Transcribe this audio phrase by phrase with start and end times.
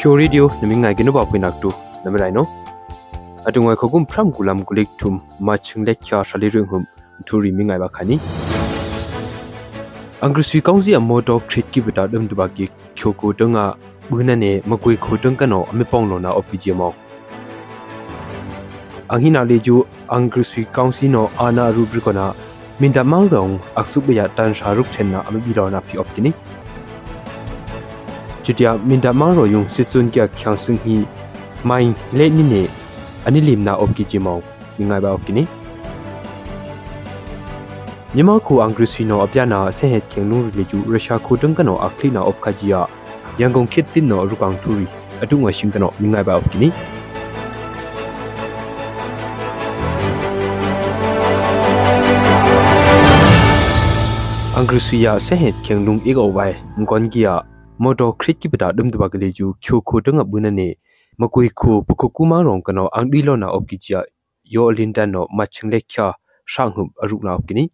[0.00, 1.68] Kyo Radio nami ngai ginu ba puinak tu
[2.04, 2.42] nami rai no
[3.48, 5.18] atu ngai khogum phram gulam gulik tum
[5.48, 6.86] ma chungle kya shali ring hum
[7.30, 8.16] thuri mi ngai ba khani
[10.28, 13.64] angriswi kaungzi amo dog treat ki bita dum du ba ki kyo ko danga
[14.08, 16.88] buna ne magui kho dang kano ame pong lo na opg mo
[19.08, 22.32] angina le ju angriswi kaungsi no ana rubri kona
[22.80, 26.08] minda mang rong aksu ya tan sharuk chen na ame bi ro na phi op
[26.14, 26.28] kini chutia minda mang ro yung sisun kya khyang sung hi mai le ni ne
[26.28, 26.59] ani lim na op ki chi mo mi ngai ba op ki ni မြန်မာ
[38.46, 42.80] ခုအင်္ဂရိစီနိုအပြနာဆဲဟက်ခင်နူရီဂျူရုရှားခုတန်ကနောအခလီနာအော့ခါဂျီယာ
[43.40, 44.86] ရန်ကုန်ခေတ်တင်နောရူကောင်ထူရီ
[45.22, 46.68] အတုငွေရှင်ကနောမိငိုင်ပါအော့ကီနီ
[54.54, 56.54] အင်္ဂရိစီယာဆဲဟက်ခင်လုံအေဂိုဝိုင်
[56.88, 57.34] ငွန်ကီယာ
[57.82, 60.68] မော်တော်ခရစ်ကိပတာဒမ်တဘကလေးဂျူချိုခုတငါဘူးနနေ
[61.20, 63.98] မကွေခုပခုကူမာရောင်ကနောအန်ဒီလောနာအော့ကီချာ
[64.54, 66.06] ယောလင်တန်နောမချင်းလက်ချာ
[66.52, 67.64] ရှောင်းဟုအရုနာအော့ကီနီ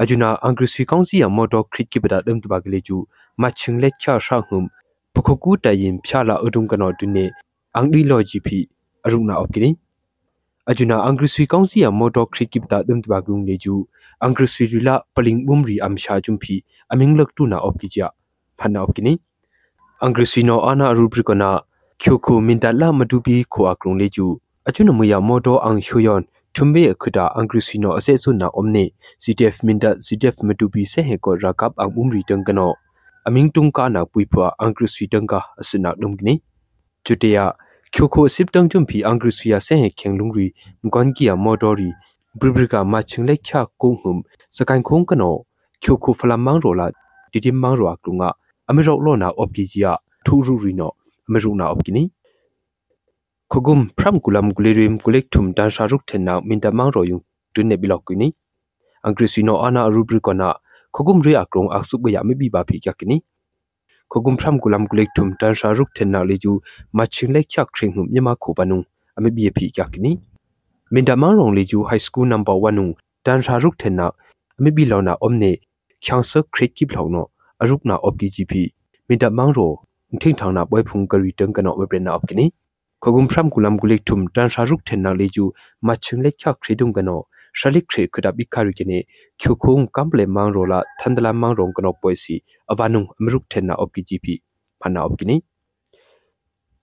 [0.00, 2.96] အဂျူနာအင်္ဂရိစီကောင်စီယာမော်တော်ခရစ်ကိပတာဒမ်တဘကလေးဂျူ
[3.42, 4.58] မချင်းလက်ချာရှောင်းဟု
[5.14, 7.24] ပခုကူတရင်ဖြာလာအဒုံကနောဒုနေ
[7.74, 8.58] အန်ဒီလောဂျီဖီ
[9.04, 9.70] အရုနာအော့ကီနီ
[10.70, 13.74] အဂျူနာအင်္ဂရိစီကောင်စီယာမော်တော်ခရစ်ကိပတာဒမ်တဘကုံလေးဂျူ
[14.22, 16.54] အင်္ဂရိစီရီလာပလင်ဘုံရီအမ်ရှာဂျုံဖီ
[16.92, 18.06] အမင်းလက်တူနာအော့ကီချာ
[18.58, 19.18] phana opkini
[20.00, 21.62] angrisino ana rubrikona
[21.98, 28.18] kyoko mintala madubi kho akrong leju achuna muya modo ang shoyon thumbe khuda angrisino ase
[28.18, 32.74] suna omne ctf minta ctf madubi se he ko rakap ang umri tangkano
[33.24, 36.42] aming tungka na puipwa angriswi tangka asina dumgni
[37.04, 37.52] chuteya
[37.92, 41.92] kyoko siptang chumpi angriswiya se he khenglungri mgonkia modori
[42.34, 45.44] bribrika machingle kya konghum sakan khong kano
[45.80, 46.92] kyoko flamang rola
[47.32, 48.45] didim mang ro akrunga အမေရောလောနာအော့
[49.54, 49.92] ပီဂျီယာ
[50.26, 50.90] ထူရူရီနော
[51.26, 52.02] အမေရုနာအော့ကီနီ
[53.52, 57.18] ခဂုံဖရမ်ကူလမ်ဂူလီရီမ်ကူလက်ထုမ်တန်ရှာရုခထေနာမင်တမန်ရောယုံ
[57.54, 58.28] တွနေဘီလော့ကီနီ
[59.04, 60.48] အင်္ဂရိစီနောအနာရူဘရီကနာ
[60.94, 63.16] ခဂုံရီအကရုံအခဆုဘယာမီဘီဘာဖီကကီနီ
[64.12, 66.52] ခဂုံဖရမ်ကူလမ်ဂူလက်ထုမ်တန်ရှာရုခထေနာလီဂျူ
[66.96, 68.80] မချင်းလက်ချက်ခရင်ဟုမြမခုပနုံ
[69.16, 70.12] အမေဘီဖီကကီနီ
[70.94, 72.88] မင်တမန်ရောလီဂျူဟိုက်စကူးနံပါတ်1နုံ
[73.26, 74.06] တန်ရှာရုခထေနာ
[74.58, 75.52] အမေဘီလောနာအုံနေ
[76.04, 77.26] ချောင်ဆခရစ်ကိပလောနော
[77.62, 78.62] အရုကနာအော့ပီဂျီပီ
[79.08, 79.72] မင်တမောင်ရို
[80.20, 82.46] ထင်းထောင်နာပွဲဖုန်ကရီတန်ကနောမပရနာအော့ကနီ
[83.02, 85.44] ခဂုံဖရမ်ကူလမ်ဂူလိထုမ်တန်ရှာရုကထေနာလေဂျူ
[85.86, 87.20] မချင်းလက်ချခရီဒုံကနော
[87.58, 88.98] ရှလိခရီခဒဘိခါရီကနေ
[89.40, 92.34] ကျူခုံကမ်ပလေမောင်ရိုလာသန်ဒလာမောင်ရောကနောပွဲစီ
[92.70, 94.34] အဝနုံအမရုကထေနာအော့ပီဂျီပီ
[94.80, 95.36] ဖနာအော့ကနီ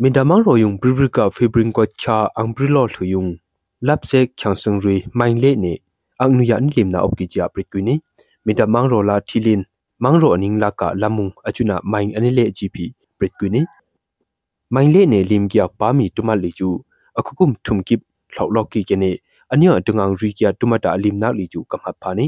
[0.00, 3.24] မင်တမောင်ရိုယုံဘရီဘရီကဖေဘရင်ကိုချာအမ်ဘရီလောထူယုံ
[3.86, 5.72] လပ်ဆက်ချောင်စံရီမိုင်လေနေ
[6.18, 7.94] အန်နူယာနိလင်နာအော့ကီဂျီအပရိကွီနီ
[8.46, 9.60] မင်တမောင်ရိုလာထီလင်
[10.02, 12.76] mangro aning laka lamung achuna main anile gp
[13.18, 13.62] britkwini
[14.70, 16.68] mainle ne limkia pami tumal li chu
[17.18, 18.00] akukum thumkip
[18.32, 19.10] thlauloki kene
[19.52, 22.26] anya tungang ri kya tumata limna li chu kamhat phani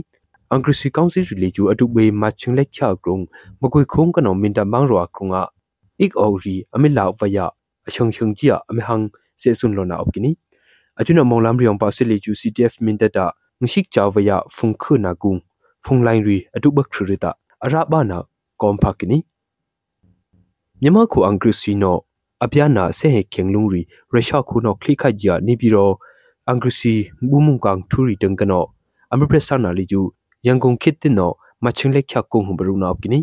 [0.53, 3.25] angrisi council li chu atubwe maching lek kya grong
[3.61, 5.43] makoi khong kano minta mangro akrunga
[6.05, 7.47] ik ori amila vaya
[7.89, 9.05] achong chong chia amehang
[9.37, 10.37] se sun lona opkini
[10.99, 13.25] achuna monglam riong pa se li chu ctf minta ta
[13.63, 15.41] ngshik chawaya phungkhu na gung
[15.85, 17.31] phunglain ri atubak thrita
[17.65, 18.19] အရဘာနာ
[18.61, 19.19] ကွန်ဖကနီ
[20.83, 21.97] မြမခုအင်္ဂရိစီနို
[22.45, 23.81] အပြာနာဆေဟေခေငလုံရီ
[24.13, 25.95] ရရှာခုနောခလိခဂျာနေပြီးတော့
[26.49, 26.95] အင်္ဂရိစီ
[27.29, 28.65] ဘူမုန်ကန်ထူရီတန်ကနော
[29.13, 30.01] အမပရက်ဆာနာလီဂျူ
[30.47, 31.31] ရန်ကုန်ခေတ်တင်နော
[31.65, 33.19] မချင်းလက်ချကုံဟုဘရုနာကနီ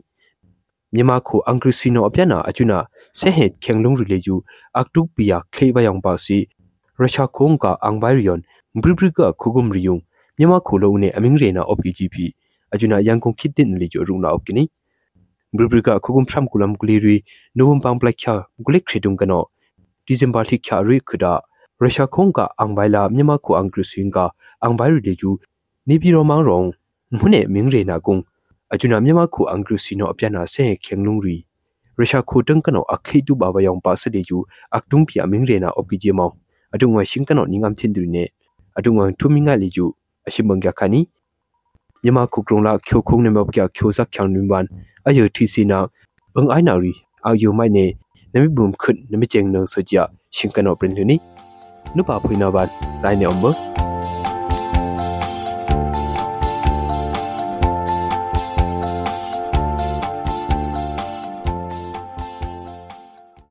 [0.94, 2.80] မြမခုအင်္ဂရိစီနိုအပြာနာအချွနာ
[3.20, 4.36] ဆေဟေခေငလုံရီလေဂျူ
[4.76, 6.38] အက်တုပီယာခလေဘယောင်ပါစီ
[7.00, 8.42] ရရှာခုံကအန်ဘိုင်ရီယွန်
[8.82, 9.98] ဘရီဘရီကခုဂုံရီယုံ
[10.38, 12.16] မြမခုလုံးနဲ့အမင်းရေနာ OPGP
[12.72, 14.70] ajuna yangkong khitin li jo rungna opkini
[15.54, 17.24] bribrika khugum phram kulam kuliri
[17.56, 18.34] novum pang plak kha
[18.66, 19.40] gulik khridung kano
[20.08, 21.34] december thik kha ri khuda
[21.82, 24.26] russia khongka angbaila myama khu angkru swinga
[24.66, 25.38] angbai ri ju
[25.88, 26.72] ni pi ro mang rong
[27.12, 28.22] mune ming re na kung
[28.74, 31.38] ajuna myama khu angkru sino apyana se khenglung ri
[32.00, 34.38] russia khu tang kano akhi tu ba ba yong pa se de ju
[34.78, 36.32] aktung pia ming re na opki je mau
[36.74, 38.26] adung wa sing kano ningam thin du ne
[38.78, 39.86] adung wa thu minga li ju
[40.28, 41.19] ashimang ga khani မြန်
[42.16, 44.66] မာခုကရုံလာချိုခုံနေမပကချိုဇက်ချောင်းနွန်ဝန်
[45.08, 45.80] အယုတီစီနာ
[46.36, 46.94] အင်အိုင်နာရီ
[47.26, 47.86] အာယုမိုင်နေ
[48.34, 49.96] နမီဘုံခွတ်နမီကျင်းနဆကြ
[50.36, 51.16] ရှင်ကနောပရင်ဟနီ
[51.96, 52.70] နုပါဖွေနာဘတ်
[53.04, 53.44] ရိုင်းနေအမ္ဘ